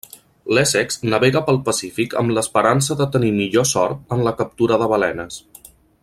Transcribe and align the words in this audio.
L'Essex 0.57 0.95
navega 1.13 1.41
pel 1.49 1.59
Pacífic 1.67 2.15
amb 2.21 2.33
l'esperança 2.37 2.97
de 3.03 3.07
tenir 3.17 3.31
millor 3.39 3.69
sort 3.75 4.17
en 4.17 4.25
la 4.29 4.37
captura 4.41 4.81
de 4.85 4.89
balenes. 4.95 5.39